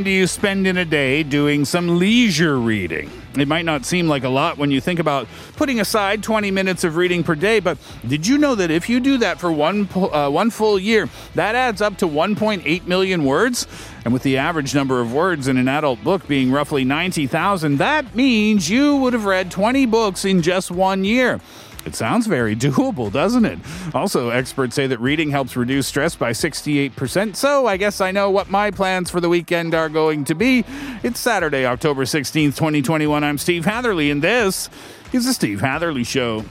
[0.00, 3.10] time do you spend in a day doing some leisure reading?
[3.36, 6.84] It might not seem like a lot when you think about putting aside 20 minutes
[6.84, 7.76] of reading per day, but
[8.08, 11.54] did you know that if you do that for one uh, one full year, that
[11.54, 13.66] adds up to 1.8 million words?
[14.04, 18.14] And with the average number of words in an adult book being roughly 90,000, that
[18.14, 21.40] means you would have read 20 books in just one year.
[21.86, 23.58] It sounds very doable, doesn't it?
[23.94, 27.36] Also, experts say that reading helps reduce stress by 68%.
[27.36, 30.64] So I guess I know what my plans for the weekend are going to be.
[31.02, 33.24] It's Saturday, October 16th, 2021.
[33.24, 34.68] I'm Steve Hatherley, and this
[35.12, 36.44] is The Steve Hatherley Show.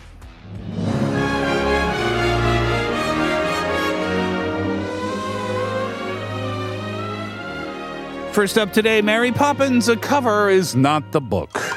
[8.32, 11.69] First up today, Mary Poppins, a cover is not the book.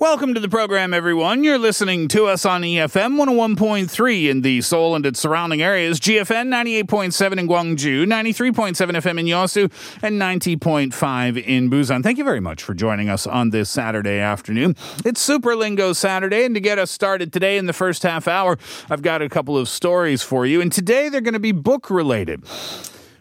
[0.00, 1.42] Welcome to the program, everyone.
[1.42, 6.46] You're listening to us on EFM 101.3 in the Seoul and its surrounding areas, GFN
[6.86, 12.04] 98.7 in Gwangju, 93.7 FM in Yosu, and 90.5 in Busan.
[12.04, 14.76] Thank you very much for joining us on this Saturday afternoon.
[15.04, 18.56] It's Super Lingo Saturday, and to get us started today in the first half hour,
[18.88, 21.90] I've got a couple of stories for you, and today they're going to be book
[21.90, 22.44] related.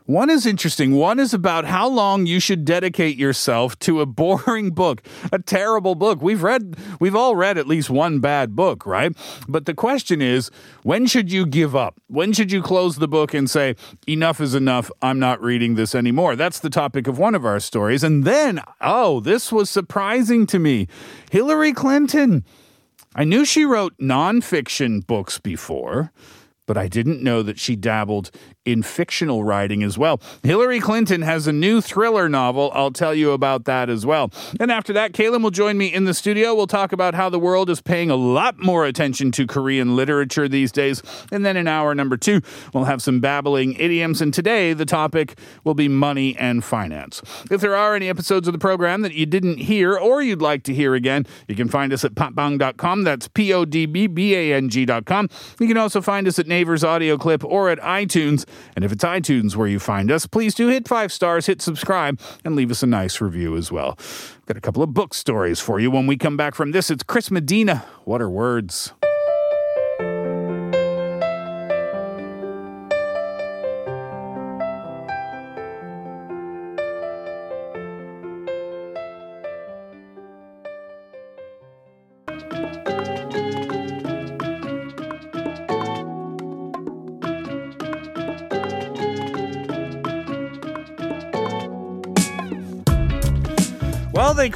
[0.07, 0.93] One is interesting.
[0.93, 5.01] One is about how long you should dedicate yourself to a boring book,
[5.33, 6.21] a terrible book.
[6.21, 9.11] We've read, we've all read at least one bad book, right?
[9.49, 10.49] But the question is,
[10.83, 11.99] when should you give up?
[12.07, 13.75] When should you close the book and say,
[14.07, 14.89] enough is enough?
[15.01, 16.37] I'm not reading this anymore.
[16.37, 18.01] That's the topic of one of our stories.
[18.01, 20.87] And then, oh, this was surprising to me.
[21.31, 22.45] Hillary Clinton.
[23.13, 26.13] I knew she wrote nonfiction books before
[26.67, 28.29] but I didn't know that she dabbled
[28.67, 30.19] in fictional writing as well.
[30.43, 32.69] Hillary Clinton has a new thriller novel.
[32.73, 34.29] I'll tell you about that as well.
[34.59, 36.53] And after that, Kaylin will join me in the studio.
[36.53, 40.49] We'll talk about how the world is paying a lot more attention to Korean literature
[40.49, 41.01] these days.
[41.31, 42.41] And then in hour number two,
[42.73, 44.21] we'll have some babbling idioms.
[44.21, 47.21] And today, the topic will be money and finance.
[47.49, 50.63] If there are any episodes of the program that you didn't hear or you'd like
[50.63, 53.03] to hear again, you can find us at podbbang.com.
[53.03, 55.29] That's P O D B B A N G.com.
[55.59, 58.45] You can also find us at Naver's audio clip or at iTunes.
[58.75, 62.19] And if it's iTunes where you find us, please do hit five stars, hit subscribe,
[62.43, 63.97] and leave us a nice review as well.
[64.45, 66.89] Got a couple of book stories for you when we come back from this.
[66.89, 67.85] It's Chris Medina.
[68.05, 68.93] What are words?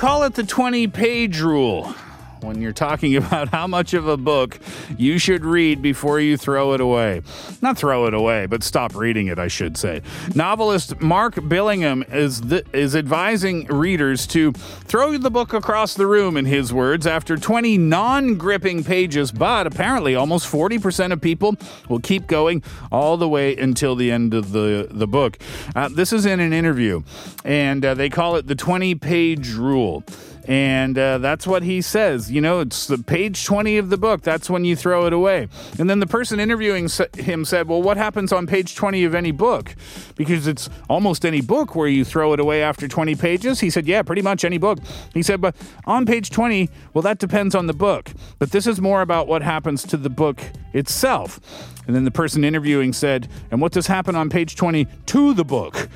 [0.02, 1.94] Call it the 20 page rule
[2.44, 4.60] when you're talking about how much of a book
[4.98, 7.22] you should read before you throw it away.
[7.62, 10.02] Not throw it away, but stop reading it, I should say.
[10.36, 16.38] Novelist Mark Billingham is, th- is advising readers to throw the book across the room,
[16.38, 21.56] in his words, after 20 non gripping pages, but apparently almost 40% of people
[21.90, 25.38] will keep going all the way until the end of the, the book.
[25.76, 27.04] Uh, this is in an interview,
[27.44, 30.04] and uh, they call it the 20 page rule.
[30.48, 32.32] And uh, that's what he says.
[32.32, 34.22] You know, it's the page 20 of the book.
[34.22, 35.48] That's when you throw it away.
[35.78, 39.32] And then the person interviewing him said, Well, what happens on page 20 of any
[39.32, 39.76] book?
[40.16, 43.60] Because it's almost any book where you throw it away after 20 pages.
[43.60, 44.80] He said, Yeah, pretty much any book.
[45.14, 48.12] He said, But on page 20, well, that depends on the book.
[48.40, 50.42] But this is more about what happens to the book
[50.74, 51.40] itself.
[51.86, 55.46] And then the person interviewing said, And what does happen on page 20 to the
[55.46, 55.88] book?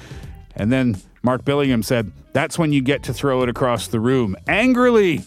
[0.55, 4.35] And then Mark Billingham said, That's when you get to throw it across the room
[4.47, 5.23] angrily.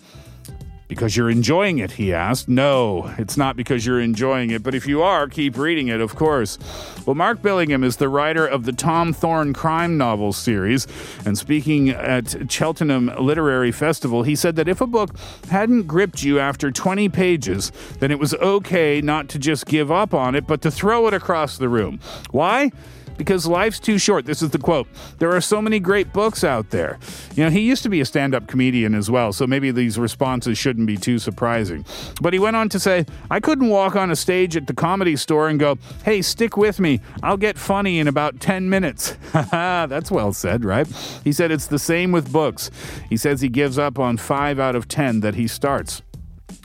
[0.86, 2.48] Because you're enjoying it, he asked.
[2.48, 6.14] No, it's not because you're enjoying it, but if you are, keep reading it, of
[6.14, 6.56] course.
[7.04, 10.86] Well, Mark Billingham is the writer of the Tom Thorne crime novel series,
[11.26, 15.10] and speaking at Cheltenham Literary Festival, he said that if a book
[15.50, 20.14] hadn't gripped you after 20 pages, then it was okay not to just give up
[20.14, 22.00] on it, but to throw it across the room.
[22.30, 22.70] Why?
[23.18, 24.24] Because life's too short.
[24.24, 24.88] This is the quote.
[25.18, 26.98] There are so many great books out there.
[27.34, 29.98] You know, he used to be a stand up comedian as well, so maybe these
[29.98, 31.84] responses shouldn't be too surprising.
[32.22, 35.16] But he went on to say, I couldn't walk on a stage at the comedy
[35.16, 37.00] store and go, hey, stick with me.
[37.22, 39.16] I'll get funny in about 10 minutes.
[39.32, 40.86] That's well said, right?
[41.24, 42.70] He said it's the same with books.
[43.10, 46.02] He says he gives up on five out of 10 that he starts.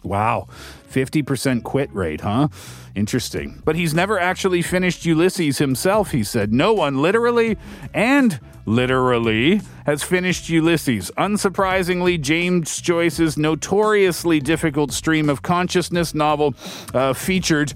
[0.04, 0.48] Wow.
[0.92, 2.50] 50% quit rate, huh?
[2.96, 3.62] Interesting.
[3.66, 6.54] But he's never actually finished Ulysses himself, he said.
[6.54, 7.58] No one literally
[7.94, 11.12] and literally has finished Ulysses.
[11.18, 16.56] Unsurprisingly, James Joyce's notoriously difficult stream of consciousness novel
[16.94, 17.74] uh, featured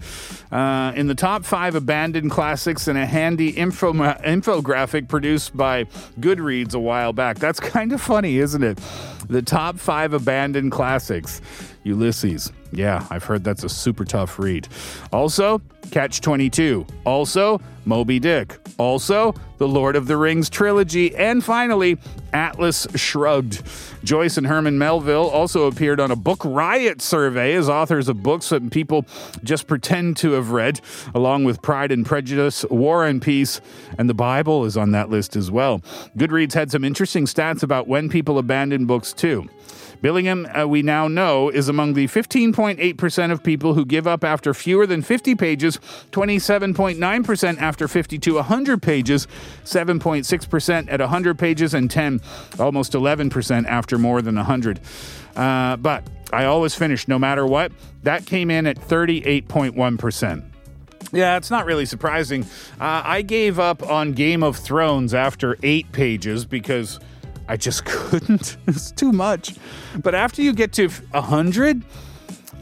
[0.52, 5.84] uh, in the top five abandoned classics in a handy info- infographic produced by
[6.20, 7.40] Goodreads a while back.
[7.40, 8.80] That's kind of funny, isn't it?
[9.28, 11.42] The top five abandoned classics.
[11.88, 12.52] Ulysses.
[12.72, 14.68] Yeah, I've heard that's a super tough read.
[15.12, 15.62] Also,
[15.92, 16.86] Catch 22.
[17.06, 18.58] Also, Moby Dick.
[18.78, 21.16] Also, The Lord of the Rings trilogy.
[21.16, 21.98] And finally,
[22.34, 23.64] Atlas Shrugged.
[24.04, 28.50] Joyce and Herman Melville also appeared on a book riot survey as authors of books
[28.50, 29.06] that people
[29.44, 30.82] just pretend to have read,
[31.16, 33.62] along with Pride and Prejudice, War and Peace,
[33.98, 35.80] and the Bible is on that list as well.
[36.18, 39.50] Goodreads had some interesting stats about when people abandon books, too.
[40.02, 44.54] Billingham, uh, we now know, is among the 15.8% of people who give up after
[44.54, 45.78] fewer than 50 pages,
[46.12, 49.28] 27.9% after 50 to 100 pages,
[49.64, 52.22] 7.6% at 100 pages, and 10,
[52.60, 54.80] almost 11% after more than 100.
[55.36, 57.72] Uh, but I always finish no matter what.
[58.04, 60.44] That came in at 38.1%.
[61.14, 62.44] Yeah, it's not really surprising.
[62.80, 67.00] Uh, I gave up on Game of Thrones after eight pages because
[67.48, 68.58] I just couldn't.
[68.68, 69.56] it's too much.
[70.02, 71.84] But after you get to a hundred,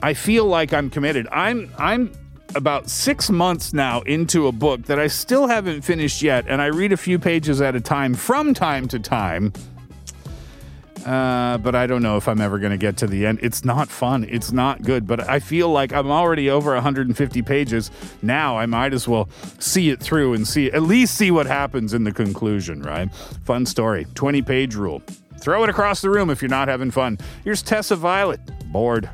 [0.02, 1.28] I feel like I'm committed.
[1.32, 2.12] I'm I'm
[2.56, 6.68] about six months now into a book that I still haven't finished yet, and I
[6.68, 9.52] read a few pages at a time from time to time.
[11.06, 13.40] Uh, but I don't know if I'm ever going to get to the end.
[13.42, 14.26] It's not fun.
[14.28, 15.06] It's not good.
[15.06, 17.92] But I feel like I'm already over 150 pages.
[18.22, 19.30] Now I might as well
[19.60, 23.14] see it through and see at least see what happens in the conclusion, right?
[23.44, 24.08] Fun story.
[24.16, 25.02] 20 page rule.
[25.40, 27.20] Throw it across the room if you're not having fun.
[27.44, 28.40] Here's Tessa Violet.
[28.72, 29.10] Bored.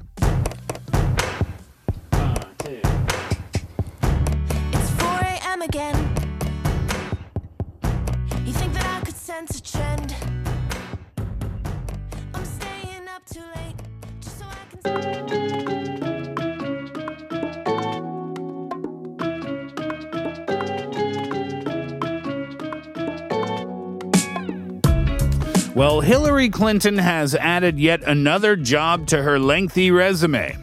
[26.61, 30.55] Clinton has added yet another job to her lengthy resume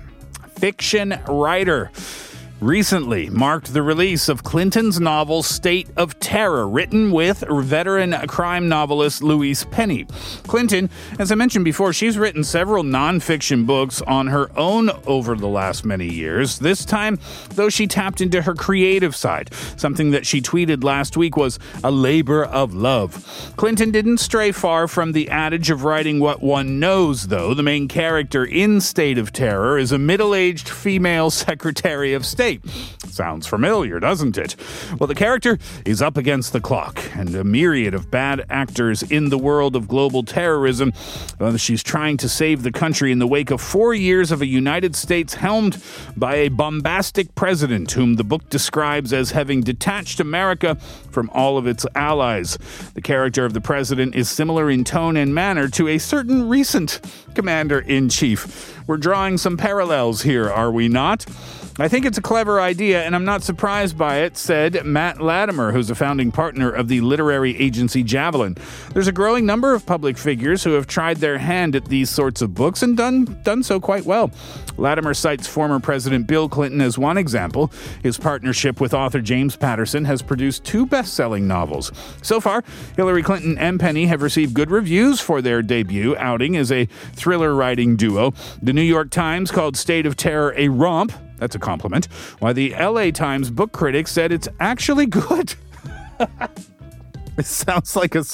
[0.57, 1.91] fiction writer.
[2.61, 9.23] Recently marked the release of Clinton's novel State of Terror, written with veteran crime novelist
[9.23, 10.07] Louise Penny.
[10.43, 10.91] Clinton,
[11.21, 15.85] as I mentioned before, she's written several nonfiction books on her own over the last
[15.85, 16.59] many years.
[16.59, 17.21] This time,
[17.51, 19.55] though, she tapped into her creative side.
[19.77, 23.53] Something that she tweeted last week was a labor of love.
[23.57, 27.55] Clinton didn't stray far from the adage of writing what one knows, though.
[27.55, 32.48] The main character in State of Terror is a middle aged female Secretary of State.
[33.07, 34.57] Sounds familiar, doesn't it?
[34.99, 39.29] Well, the character is up against the clock, and a myriad of bad actors in
[39.29, 40.93] the world of global terrorism.
[41.57, 44.95] She's trying to save the country in the wake of four years of a United
[44.97, 45.83] States helmed
[46.17, 50.77] by a bombastic president, whom the book describes as having detached America
[51.11, 52.57] from all of its allies.
[52.95, 57.01] The character of the president is similar in tone and manner to a certain recent
[57.35, 58.75] commander in chief.
[58.87, 61.27] We're drawing some parallels here, are we not?
[61.81, 65.71] I think it's a clever idea, and I'm not surprised by it, said Matt Latimer,
[65.71, 68.57] who's a founding partner of the literary agency Javelin.
[68.93, 72.43] There's a growing number of public figures who have tried their hand at these sorts
[72.43, 74.33] of books and done, done so quite well.
[74.77, 77.71] Latimer cites former President Bill Clinton as one example.
[78.03, 81.93] His partnership with author James Patterson has produced two best selling novels.
[82.23, 82.65] So far,
[82.97, 87.55] Hillary Clinton and Penny have received good reviews for their debut outing as a thriller
[87.55, 88.33] writing duo.
[88.61, 91.13] The New York Times called State of Terror a romp.
[91.39, 92.07] That's a compliment.
[92.41, 95.55] why the LA Times book critic said it's actually good.
[97.39, 98.25] It sounds like a.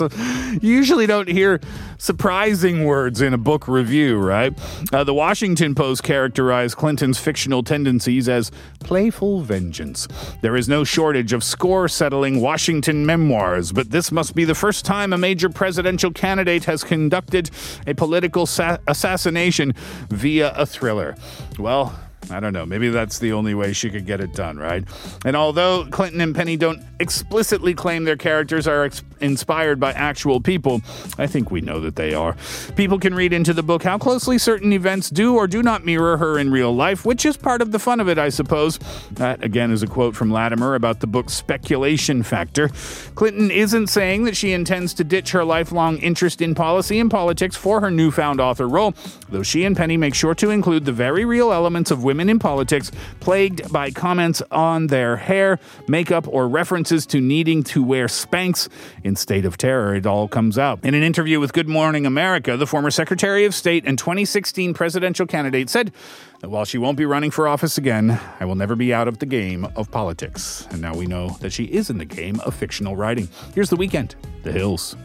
[0.63, 1.61] You usually don't hear
[1.99, 4.59] surprising words in a book review, right?
[4.95, 10.09] Uh, the Washington Post characterized Clinton's fictional tendencies as playful vengeance.
[10.41, 14.87] There is no shortage of score settling Washington memoirs, but this must be the first
[14.87, 17.51] time a major presidential candidate has conducted
[17.87, 19.75] a political sa- assassination
[20.09, 21.15] via a thriller.
[21.59, 21.95] Well,
[22.31, 22.67] I don't know.
[22.67, 24.85] Maybe that's the only way she could get it done, right?
[25.25, 30.41] And although Clinton and Penny don't explicitly claim their characters are ex- inspired by actual
[30.41, 30.81] people,
[31.19, 32.37] I think we know that they are.
[32.77, 36.17] People can read into the book how closely certain events do or do not mirror
[36.17, 38.79] her in real life, which is part of the fun of it, I suppose.
[39.13, 42.69] That, again, is a quote from Latimer about the book's speculation factor.
[43.15, 47.57] Clinton isn't saying that she intends to ditch her lifelong interest in policy and politics
[47.57, 48.95] for her newfound author role,
[49.29, 52.39] though she and Penny make sure to include the very real elements of women in
[52.39, 52.91] politics,
[53.21, 58.69] plagued by comments on their hair, makeup, or references to needing to wear Spanx.
[59.03, 60.85] In State of Terror, it all comes out.
[60.85, 65.27] In an interview with Good Morning America, the former Secretary of State and 2016 presidential
[65.27, 65.93] candidate said
[66.41, 69.19] that while she won't be running for office again, I will never be out of
[69.19, 70.67] the game of politics.
[70.71, 73.29] And now we know that she is in the game of fictional writing.
[73.55, 74.97] Here's the Weeknd The Hills.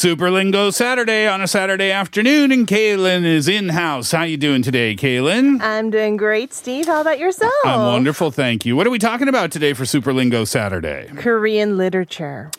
[0.00, 4.12] Superlingo Saturday on a Saturday afternoon, and Kaylin is in house.
[4.12, 5.60] How you doing today, Kaylin?
[5.60, 6.86] I'm doing great, Steve.
[6.86, 7.52] How about yourself?
[7.66, 8.76] I'm wonderful, thank you.
[8.76, 11.10] What are we talking about today for Superlingo Saturday?
[11.16, 12.50] Korean literature.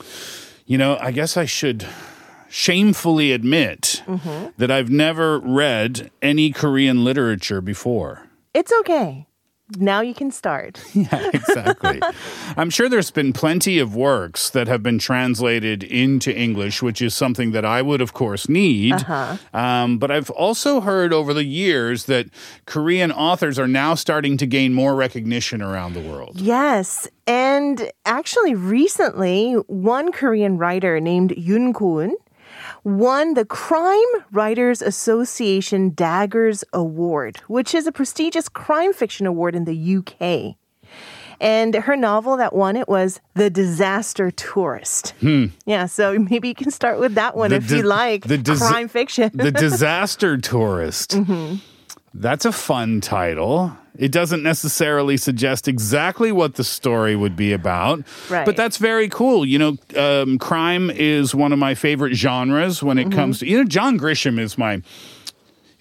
[0.67, 1.87] You know, I guess I should
[2.47, 4.49] shamefully admit mm-hmm.
[4.59, 8.27] that I've never read any Korean literature before.
[8.53, 9.25] It's okay.
[9.77, 10.83] Now you can start.
[10.93, 11.99] Yeah, exactly.
[12.57, 17.15] I'm sure there's been plenty of works that have been translated into English, which is
[17.15, 18.93] something that I would, of course, need.
[19.53, 22.27] Um, but I've also heard over the years that
[22.65, 26.39] Korean authors are now starting to gain more recognition around the world.
[26.39, 27.07] Yes.
[27.25, 32.11] And actually, recently, one Korean writer named Yun Ko-eun
[32.83, 39.65] won the Crime Writers Association Daggers Award, which is a prestigious crime fiction award in
[39.65, 40.55] the UK.
[41.39, 45.13] And her novel that won it was The Disaster Tourist.
[45.65, 48.67] Yeah, so maybe you can start with that one The if you like the disa-
[48.67, 49.31] crime fiction.
[49.33, 51.11] The Disaster Tourist.
[51.11, 51.55] Mm-hmm.
[52.13, 53.75] That's a fun title.
[54.01, 58.45] It doesn't necessarily suggest exactly what the story would be about, Right.
[58.45, 59.45] but that's very cool.
[59.45, 63.19] You know, um, crime is one of my favorite genres when it Mm-hmm.
[63.19, 63.47] comes to.
[63.47, 64.81] You know, John Grisham is my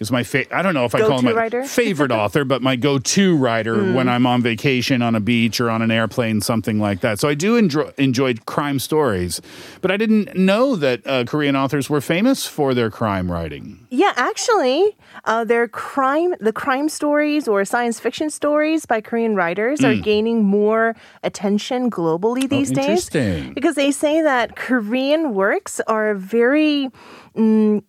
[0.01, 0.57] is my favorite.
[0.57, 1.63] I don't know if I call him my writer?
[1.81, 3.95] favorite author, but my go-to writer Mm.
[3.95, 7.21] when I'm on vacation on a beach or on an airplane, something like that.
[7.21, 9.41] So I do enjoy enjoy crime stories,
[9.83, 13.87] but I didn't know that uh, Korean authors were famous for their crime writing.
[13.91, 19.85] Yeah, actually, uh, their crime, the crime stories or science fiction stories by Korean writers
[19.85, 22.77] are gaining more attention globally these days.
[23.09, 23.19] Hmm.
[23.19, 23.53] Oh, interesting.
[23.55, 26.89] Because they say that Korean works are very
[27.37, 27.83] mm,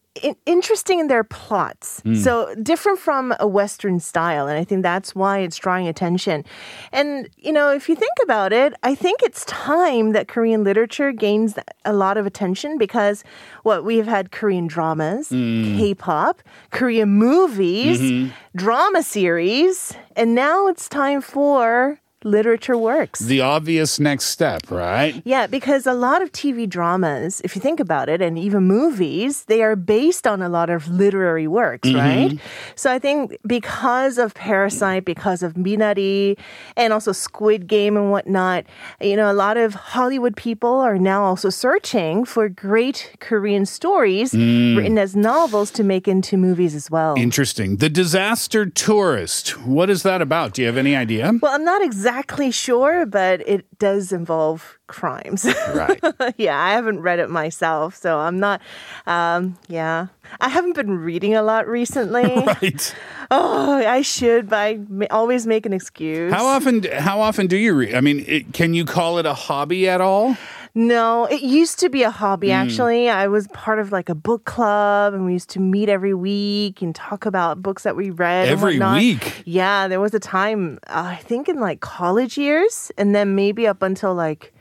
[0.46, 2.01] interesting in their plots.
[2.01, 2.15] Hmm.
[2.15, 4.46] So different from a Western style.
[4.48, 6.44] And I think that's why it's drawing attention.
[6.91, 11.13] And, you know, if you think about it, I think it's time that Korean literature
[11.13, 13.24] gains a lot of attention because
[13.63, 15.77] what we've had Korean dramas, Hmm.
[15.77, 16.41] K-pop,
[16.72, 18.32] Korean movies, Mm-hmm.
[18.58, 23.20] drama series, and now it's time for literature works.
[23.20, 25.22] The obvious next step, right?
[25.25, 29.46] Yeah, because a lot of TV dramas, if you think about it, and even movies,
[29.46, 31.98] they are based on a lot of literary works, mm-hmm.
[31.98, 32.40] right?
[32.75, 36.38] So I think because of Parasite, because of Minari,
[36.78, 38.66] and also Squid Game and whatnot,
[39.00, 44.32] you know, a lot of Hollywood people are now also searching for great Korean stories
[44.34, 44.78] mm.
[44.78, 47.16] written as novels to make into movies as well.
[47.18, 47.78] Interesting.
[47.78, 49.60] The Disaster Tourist.
[49.66, 50.54] What is that about?
[50.54, 51.32] Do you have any idea?
[51.42, 52.11] well, I'm not exactly
[52.51, 55.46] sure, but it does involve crimes.
[55.74, 56.00] Right.
[56.38, 58.62] yeah, I haven't read it myself, so I'm not.
[59.08, 60.08] Um, yeah,
[60.39, 62.24] I haven't been reading a lot recently.
[62.46, 62.96] right.
[63.32, 66.32] oh, I should, but I always make an excuse.
[66.32, 66.84] How often?
[66.84, 67.96] How often do you read?
[67.96, 70.38] I mean, it, can you call it a hobby at all?
[70.74, 72.48] No, it used to be a hobby.
[72.48, 72.54] Hmm.
[72.54, 76.13] Actually, I was part of like a book club, and we used to meet every
[76.13, 78.48] week and talk about books that we read.
[78.48, 79.44] and Every week?
[79.46, 83.68] Yeah, there was a time uh, I think in like college years, and then maybe
[83.68, 84.54] up until like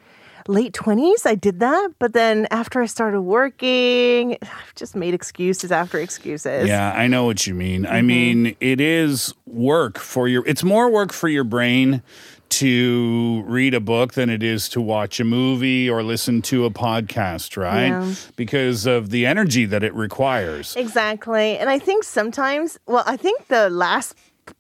[0.48, 5.70] late 20s i did that but then after i started working i've just made excuses
[5.70, 7.82] after excuses Yeah, I know what you mean.
[7.82, 7.92] Mm-hmm.
[7.94, 10.42] I mean, it is work for your.
[10.48, 12.02] It's more work for your brain
[12.50, 16.70] to read a book than it is to watch a movie or listen to a
[16.70, 17.86] podcast, right?
[17.88, 18.14] Yeah.
[18.36, 20.76] Because of the energy that it requires.
[20.76, 24.14] exactly and i think sometimes well i think the last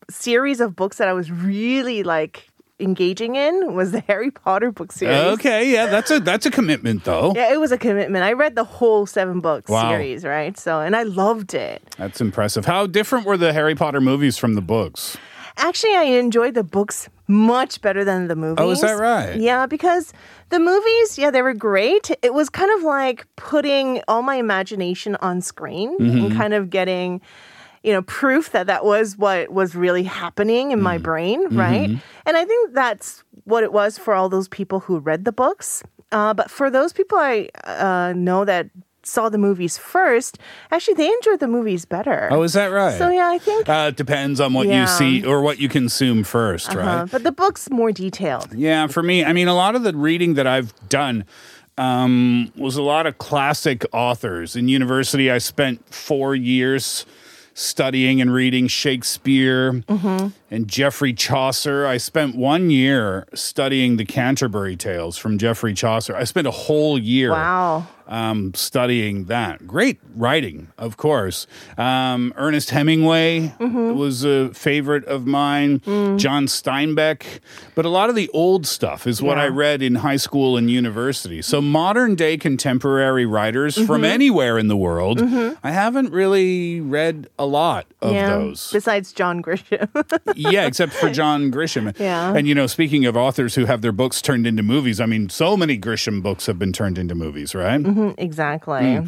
[0.08, 4.90] series of books that i was really like engaging in was the Harry Potter book
[4.90, 5.14] series.
[5.34, 7.34] Okay, yeah, that's a that's a commitment though.
[7.36, 8.24] Yeah, it was a commitment.
[8.24, 9.90] I read the whole seven book Wow.
[9.90, 10.58] series, right?
[10.58, 11.82] So, and I loved it.
[11.98, 12.64] That's impressive.
[12.64, 15.18] How different were the Harry Potter movies from the books?
[15.56, 18.64] Actually, I enjoyed the books much better than the movies.
[18.64, 19.36] Oh, is that right?
[19.38, 20.12] Yeah, because
[20.48, 22.10] the movies, yeah, they were great.
[22.22, 26.18] It was kind of like putting all my imagination on screen Mm-hmm.
[26.18, 27.20] and kind of getting,
[27.82, 31.02] you know, proof that that was what was really happening in my Mm-hmm.
[31.04, 31.90] brain, right?
[32.26, 35.82] And I think that's what it was for all those people who read the books.
[36.12, 38.66] Uh, but for those people I uh, know that
[39.10, 40.38] saw the movies first,
[40.70, 42.28] actually, they enjoyed the movies better.
[42.30, 42.96] Oh, is that right?
[42.96, 43.68] So yeah, I think.
[43.68, 47.10] Uh, it depends on what you see or what you consume 1st uh, right?
[47.10, 48.54] but the book's more detailed.
[48.54, 51.24] Yeah, for me, I mean, a lot of the reading that I've done
[51.76, 54.54] um, was a lot of classic authors.
[54.54, 57.06] In university, I spent four years
[57.54, 59.82] studying and reading Shakespeare
[60.50, 61.86] and Geoffrey Chaucer.
[61.86, 66.14] I spent one year studying the Canterbury Tales from Geoffrey Chaucer.
[66.16, 67.86] I spent a whole year Wow.
[68.08, 69.66] um, studying that.
[69.68, 71.46] Great writing, of course.
[71.78, 75.80] Um, Ernest Hemingway was a favorite of mine.
[76.18, 77.22] John Steinbeck.
[77.76, 80.68] But a lot of the old stuff is what I read in high school and
[80.70, 81.40] university.
[81.42, 85.20] So modern day contemporary writers from anywhere in the world,
[85.62, 88.30] I haven't really read a lot of yeah.
[88.30, 88.70] those.
[88.72, 89.88] Besides John Grisham.
[90.40, 91.80] yeah, except for John Grisham.
[92.00, 92.34] Yeah.
[92.34, 95.28] And you know, speaking of authors who have their books turned into movies, I mean,
[95.28, 97.80] so many Grisham books have been turned into movies, right?
[98.16, 98.96] exactly.
[98.96, 99.04] All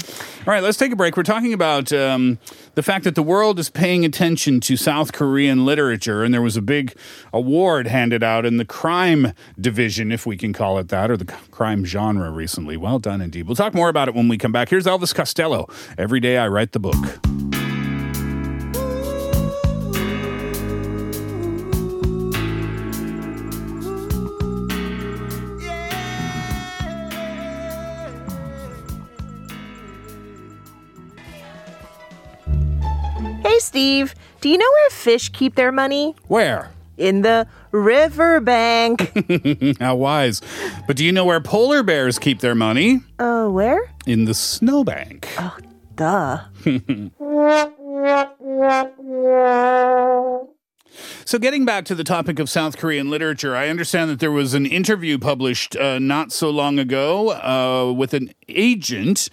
[0.47, 1.17] right, let's take a break.
[1.17, 2.39] We're talking about um,
[2.75, 6.57] the fact that the world is paying attention to South Korean literature, and there was
[6.57, 6.95] a big
[7.33, 11.25] award handed out in the crime division, if we can call it that, or the
[11.25, 12.77] crime genre recently.
[12.77, 13.47] Well done indeed.
[13.47, 14.69] We'll talk more about it when we come back.
[14.69, 15.69] Here's Elvis Costello.
[15.97, 17.52] Every day I write the book.
[33.73, 36.15] Steve, do you know where fish keep their money?
[36.29, 36.73] Where?
[36.99, 39.01] In the riverbank.
[39.81, 40.43] How wise.
[40.87, 43.01] But do you know where polar bears keep their money?
[43.19, 43.91] uh, where?
[44.05, 45.27] In the snowbank.
[45.39, 45.57] Oh,
[45.97, 46.41] duh.
[51.25, 54.55] So, getting back to the topic of South Korean literature, I understand that there was
[54.55, 59.29] an interview published uh, not so long ago uh, with an agent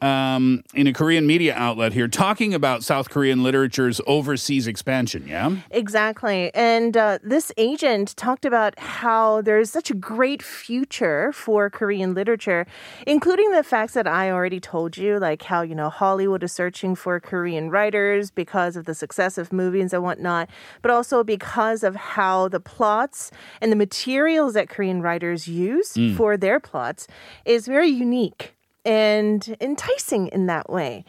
[0.00, 5.26] um, in a Korean media outlet here talking about South Korean literature's overseas expansion.
[5.26, 5.56] Yeah.
[5.70, 6.54] Exactly.
[6.54, 12.66] And uh, this agent talked about how there's such a great future for Korean literature,
[13.06, 16.94] including the facts that I already told you, like how, you know, Hollywood is searching
[16.94, 20.48] for Korean writers because of the success of movies and whatnot,
[20.80, 26.36] but also because of how the plots and the materials that Korean writers use for
[26.36, 27.08] their plots
[27.44, 31.04] is very unique and enticing in that way.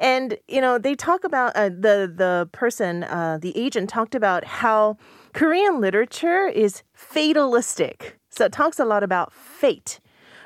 [0.00, 4.44] And you know, they talk about uh, the the person, uh, the agent talked about
[4.44, 4.96] how
[5.32, 8.18] Korean literature is fatalistic.
[8.30, 10.00] So it talks a lot about fate.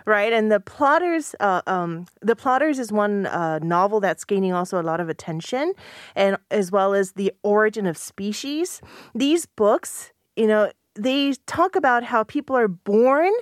[0.06, 4.80] Right, and the plotters, uh, um, the plotters is one uh, novel that's gaining also
[4.80, 5.74] a lot of attention,
[6.14, 8.80] and as well as the origin of species.
[9.14, 13.32] These books, you know, they talk about how people are born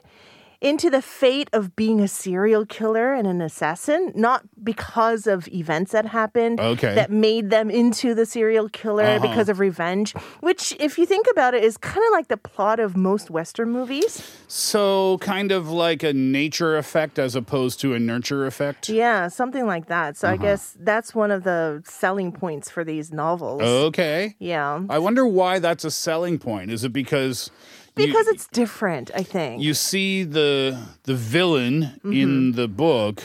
[0.61, 5.93] into the fate of being a serial killer and an assassin, not because of events
[5.93, 6.95] that happened Okay.
[6.97, 9.29] that made them into the serial killer Uh-huh.
[9.29, 12.81] because of revenge, which, if you think about it, is kind of like the plot
[12.81, 14.21] of most Western movies.
[14.49, 18.89] So, kind of like a nature effect as opposed to a nurture effect.
[18.89, 20.17] Yeah, something like that.
[20.17, 20.43] So I Uh-huh.
[20.43, 23.63] guess that's one of the selling points for these novels.
[23.63, 24.35] Okay.
[24.41, 24.81] Yeah.
[24.89, 26.71] I wonder why that's a selling point.
[26.73, 27.51] Is it because
[27.99, 29.63] you- Because it's different, I think.
[29.63, 32.13] you see the the villain Mm-hmm.
[32.13, 33.23] in the book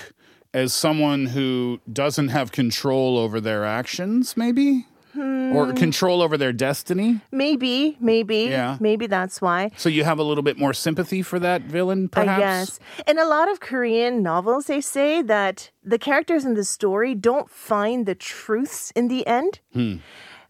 [0.53, 5.55] as someone who doesn't have control over their actions maybe Hmm.
[5.55, 8.77] or control over their destiny maybe, maybe, Yeah.
[8.79, 9.69] maybe that's why.
[9.77, 12.79] so you have a little bit more sympathy for that villain perhaps I guess.
[13.07, 17.47] In a lot of Korean novels, they say that the characters in the story don't
[17.49, 19.97] find the truths in the end, Hmm.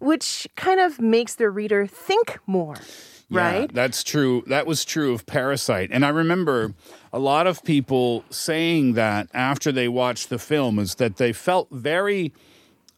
[0.03, 2.75] Which kind of makes the reader think more,
[3.29, 3.61] right?
[3.61, 4.43] Yeah, that's true.
[4.47, 5.89] That was true of Parasite.
[5.91, 6.73] And I remember
[7.13, 11.69] a lot of people saying that after they watched the film is that they felt
[11.71, 12.33] very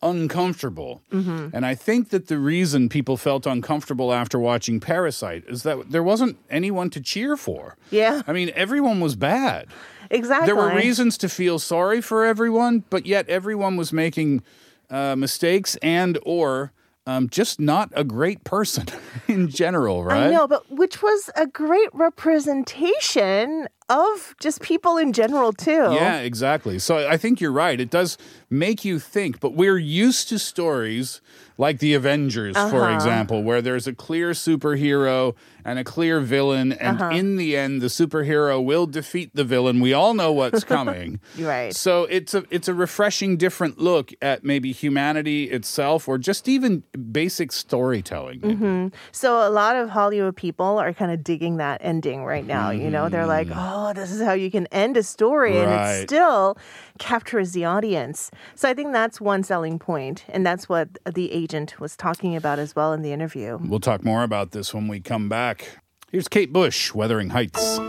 [0.01, 1.01] uncomfortable.
[1.11, 1.55] Mm-hmm.
[1.55, 6.03] And I think that the reason people felt uncomfortable after watching Parasite is that there
[6.03, 7.77] wasn't anyone to cheer for.
[7.91, 9.67] Yeah, I mean, everyone was bad.
[10.09, 10.47] exactly.
[10.47, 14.43] There were reasons to feel sorry for everyone, but yet everyone was making
[14.89, 16.71] uh, mistakes and or
[17.07, 18.87] um, just not a great person
[19.27, 20.27] in general, right?
[20.27, 25.71] I know, but which was a great representation of just people in general too.
[25.71, 26.79] Yeah, exactly.
[26.79, 27.79] So I think you're right.
[27.79, 28.17] It does
[28.59, 31.21] make you think, but we're used to stories
[31.57, 32.93] like the Avengers, for Uh-huh.
[32.93, 37.15] example, where there's a clear superhero and a clear villain, and Uh-huh.
[37.15, 39.79] in the end, the superhero will defeat the villain.
[39.79, 41.19] We all know what's coming.
[41.39, 41.73] Right.
[41.75, 46.83] So it's a it's a refreshing, different look at maybe humanity itself, or just even
[47.11, 48.41] basic storytelling.
[48.41, 48.87] Mm-hmm.
[49.11, 52.69] So a lot of Hollywood people are kind of digging that ending right now.
[52.71, 55.75] You know, they're like, "Oh, this is how you can end a story, and Mm.
[56.03, 56.57] It still
[56.99, 61.79] captures the audience." So I think that's one selling point, and that's what the agent
[61.79, 63.57] was talking about as well in the interview.
[63.61, 65.79] We'll talk more about this when we come back.
[66.11, 67.79] Here's Kate Bush, Wuthering Heights.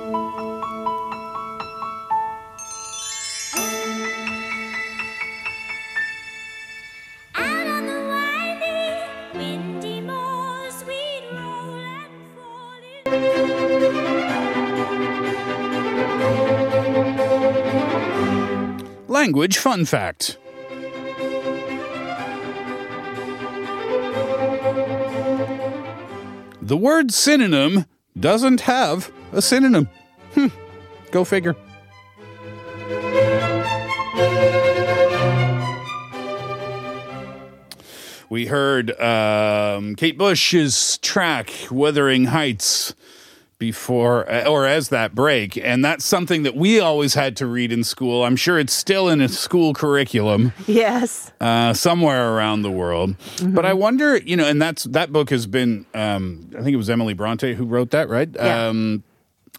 [7.35, 12.73] Out on the windy, windy moors, we'd roll and fall
[18.67, 19.07] in.
[19.07, 20.39] Language fun fact.
[26.67, 27.85] The word synonym
[28.19, 29.89] doesn't have a synonym.
[30.35, 30.49] Hmm.
[31.13, 31.55] Go figure.
[38.29, 42.97] We heard um, Kate Bush's track, Wuthering Heights,
[43.59, 45.57] before uh, or as that break.
[45.57, 48.25] And that's something that we always had to read in school.
[48.25, 51.33] I'm sure it's still in a school curriculum Yes.
[51.41, 53.17] uh, somewhere around the world.
[53.43, 56.77] But I wonder, you know, and that's that book has been, um, I think it
[56.77, 58.29] was Emily Bronte who wrote that, right?
[58.35, 58.69] Yeah.
[58.69, 59.05] Um,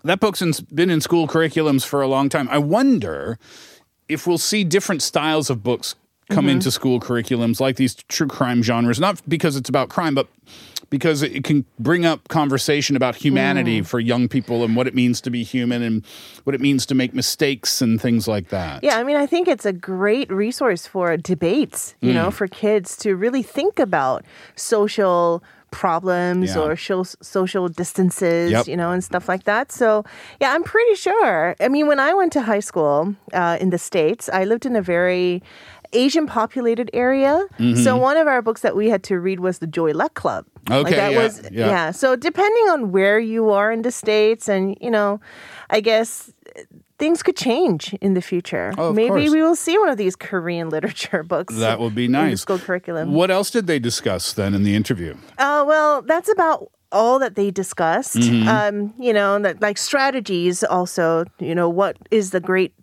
[0.03, 2.47] that book's in, been in school curriculums for a long time.
[2.49, 3.39] I wonder
[4.07, 5.95] if we'll see different styles of books
[6.29, 10.27] come into school curriculums, like these true crime genres, not because it's about crime, but
[10.89, 15.19] because it can bring up conversation about humanity for young people and what it means
[15.21, 16.05] to be human and
[16.45, 18.83] what it means to make mistakes and things like that.
[18.83, 22.15] Yeah, I mean, I think it's a great resource for debates, you Mm.
[22.15, 24.23] know, for kids to really think about
[24.55, 26.61] social problems Yeah.
[26.61, 28.67] or sho- social distances, Yep.
[28.67, 29.71] you know, and stuff like that.
[29.71, 30.05] So,
[30.39, 31.55] yeah, I'm pretty sure.
[31.59, 34.75] I mean, when I went to high school uh, in the States, I lived in
[34.77, 35.43] a very
[35.93, 37.45] Asian populated area.
[37.59, 37.81] Mm-hmm.
[37.81, 40.45] So, one of our books that we had to read was the Joy Luck Club.
[40.69, 41.91] Okay, that yeah, was, yeah.
[41.91, 45.19] So, depending on where you are in the States, and, you know,
[45.69, 46.31] I guess
[46.97, 48.73] things could change in the future.
[48.77, 49.31] Oh, Maybe course.
[49.31, 51.55] we will see one of these Korean literature books.
[51.55, 52.41] That would be nice.
[52.41, 53.13] school curriculum.
[53.13, 55.15] What else did they discuss then in the interview?
[55.37, 58.15] Uh, well, that's about all that they discussed.
[58.15, 58.47] Mm-hmm.
[58.47, 61.25] Um, you know, that like strategies also.
[61.39, 62.73] You know, what is the great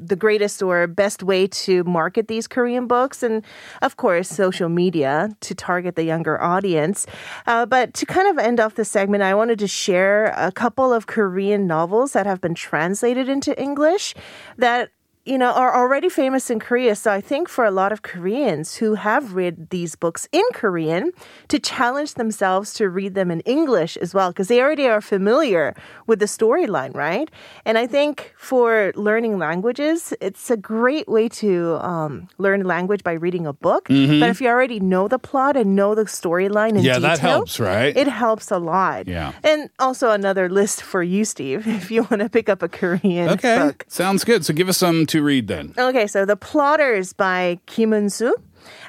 [0.00, 3.44] the greatest or best way to market these Korean books, and
[3.82, 7.06] of course, social media to target the younger audience.
[7.46, 10.92] Uh, but to kind of end off the segment, I wanted to share a couple
[10.92, 14.14] of Korean novels that have been translated into English
[14.58, 14.90] that
[15.26, 16.94] you know, are already famous in Korea.
[16.94, 21.10] So I think for a lot of Koreans who have read these books in Korean
[21.48, 25.74] to challenge themselves to read them in English as well, because they already are familiar
[26.06, 27.28] with the storyline, right?
[27.64, 33.12] And I think for learning languages, it's a great way to um, learn language by
[33.12, 33.88] reading a book.
[33.88, 36.84] But if you already know the plot and know the storyline in Mm-hmm.
[36.86, 37.96] Yeah, detail, that helps, right?
[37.96, 39.08] It helps a lot.
[39.08, 39.32] Yeah.
[39.42, 43.30] And also another list for you, Steve, if you want to pick up a Korean
[43.30, 43.84] Okay, book.
[43.88, 44.44] sounds good.
[44.44, 45.72] So give us some to read then.
[45.76, 48.34] Okay, so The Plotters by Kim Eun-soo.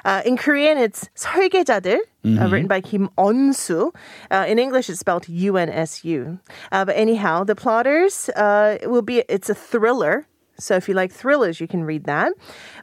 [0.04, 2.42] Uh, in Korean, it's 설계자들, uh, mm-hmm.
[2.42, 3.92] uh, written by Kim Un-su.
[4.30, 6.38] Uh, in English, it's spelled U N S U.
[6.72, 9.22] Uh, but anyhow, The Plotters uh, will be.
[9.28, 10.26] It's a thriller.
[10.58, 12.32] So if you like thrillers, you can read that.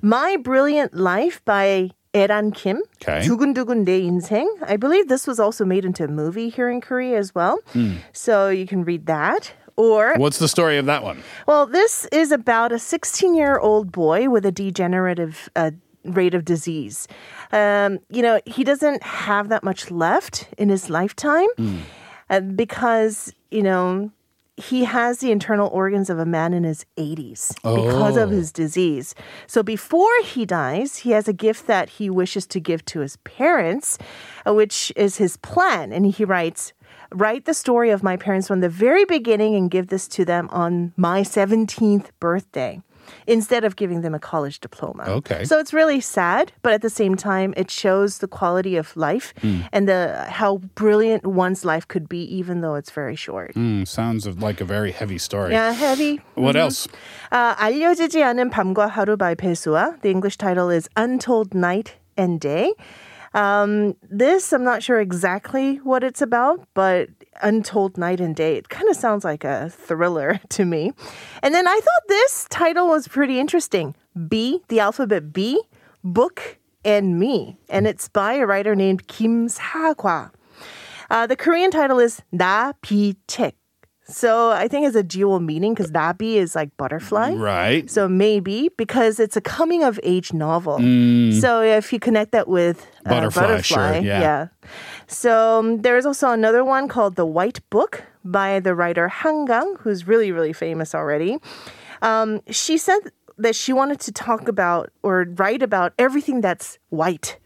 [0.01, 2.79] My Brilliant Life by Ae-ran Kim.
[3.03, 3.27] Okay.
[3.27, 4.47] 인생.
[4.65, 7.59] I believe this was also made into a movie here in Korea as well.
[7.73, 7.97] Mm.
[8.13, 9.51] So you can read that.
[9.77, 11.21] Or What's the story of that one?
[11.47, 15.71] well, this is about a 16 year old boy with a degenerative uh,
[16.05, 17.07] rate of disease.
[17.51, 21.47] Um, you know, he doesn't have that much left in his lifetime
[22.29, 24.11] uh, because, you know,
[24.57, 28.31] he has the internal organs of a man in his 80s because of Oh.
[28.31, 29.13] his disease.
[29.47, 33.17] So before he dies, he has a gift that he wishes to give to his
[33.25, 33.97] parents,
[34.47, 35.91] uh, which is his plan.
[35.91, 36.71] And he writes,
[37.13, 40.49] write the story of my parents from the very beginning and give this to them
[40.51, 42.81] on my 17th birthday
[43.27, 45.03] instead of giving them a college diploma.
[45.07, 45.43] Okay.
[45.45, 49.33] So it's really sad, but at the same time, it shows the quality of life
[49.41, 49.67] mm.
[49.71, 53.53] and the how brilliant one's life could be, even though it's very short.
[53.55, 55.53] Mm, sounds like a very heavy story.
[55.53, 56.21] Yeah, heavy.
[56.35, 56.65] What mm-hmm.
[56.65, 56.87] else?
[57.31, 59.97] Uh, 알려지지 않은 밤과 하루 by Bae Suah.
[60.01, 62.73] The English title is Untold Night and Day.
[64.09, 67.09] This, I'm not sure exactly what it's about, but
[67.41, 70.93] Untold Night and Day, it kind of sounds like a thriller to me.
[71.43, 73.95] And then I thought this title was pretty interesting
[74.27, 75.61] B, the alphabet B,
[76.03, 77.57] Book and Me.
[77.69, 80.31] And it's by a writer named Kim Sagwa.
[81.09, 83.53] Uh, the Korean title is Na Bi Chek.
[84.07, 87.33] So I think it's a dual meaning because nabi is like butterfly.
[87.33, 87.89] Right.
[87.89, 90.77] So maybe because it's a coming of age novel.
[90.77, 91.39] Mm.
[91.39, 94.47] So if you connect that with uh, Butterfly, sure, butterfly, yeah.
[95.07, 99.75] So um, there's also another one called The White Book by the writer Han Gang,
[99.79, 101.39] who's really really famous already.
[102.03, 102.99] Um, she said
[103.37, 107.37] that she wanted to talk about or write about everything that's white.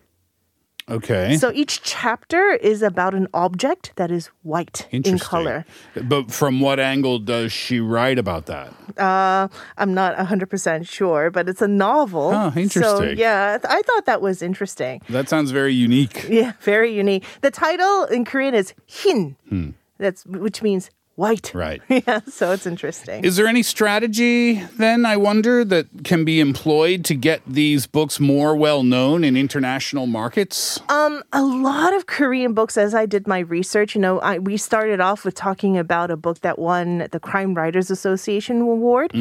[0.90, 1.38] Okay.
[1.38, 5.66] So each chapter is about an object that is white in color.
[6.04, 8.74] But from what angle does she write about that?
[8.98, 9.48] Uh,
[9.78, 12.32] I'm not 100% sure, but it's a novel.
[12.34, 13.18] Oh, So, interesting.
[13.18, 15.02] yeah, I thought that was interesting.
[15.10, 16.28] That sounds very unique.
[16.30, 17.24] Yeah, very unique.
[17.42, 19.36] The title in Korean is Hin.
[19.50, 19.70] Hmm.
[19.98, 21.52] That's which means white.
[21.60, 21.82] Right.
[21.90, 23.26] Yeah, so it's interesting.
[23.26, 28.20] Is there any strategy then, I wonder, that can be employed to get these books
[28.20, 30.80] more well known in international markets?
[30.90, 34.56] Um, a lot of Korean books, as I did my research, you know, I, we
[34.58, 39.12] started off with talking about a book that won the Crime Writers Association Award.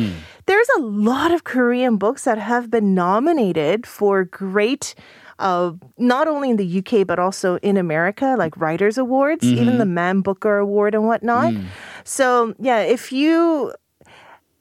[0.47, 4.95] There's a lot of Korean books that have been nominated for great.
[5.39, 9.87] Uh, not only in the UK but also in America, like Writers Awards, even the
[9.87, 11.55] Man Booker Award and whatnot.
[12.05, 13.73] So yeah, if you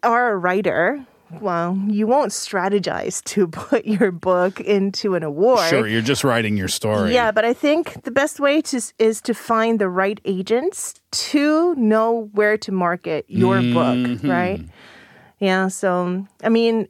[0.04, 1.04] are a writer,
[1.42, 5.68] well, you won't strategize to put your book into an award.
[5.70, 7.13] Sure, you're just writing your story.
[7.13, 10.94] Yeah, but I think the best way to is to find the right agents
[11.32, 14.30] to know where to market your book, Mm-hmm.
[14.30, 14.62] right?
[15.40, 16.88] Yeah, so I mean,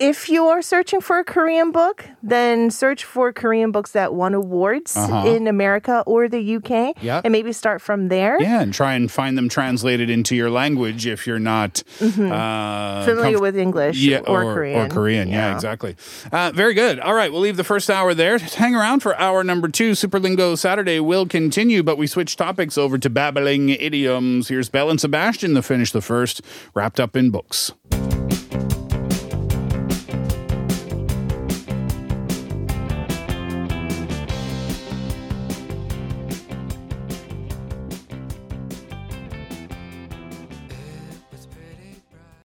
[0.00, 4.34] if you are searching for a Korean book, then search for Korean books that won
[4.34, 7.24] awards in America or the UK, Yep.
[7.24, 8.40] and maybe start from there.
[8.42, 13.04] Yeah, and try and find them translated into your language if you're not uh, Mm-hmm.
[13.04, 14.80] Familiar comf- with English yeah, or, Korean.
[14.80, 15.94] Or Korean, yeah, exactly.
[16.32, 16.98] Uh, very good.
[16.98, 18.38] All right, we'll leave the first hour there.
[18.38, 19.92] Hang around for hour number two.
[19.92, 24.48] Superlingo Saturday will continue, but we switch topics over to babbling idioms.
[24.48, 26.40] Here's Belle and Sebastian to finish the first,
[26.74, 27.72] wrapped up in books.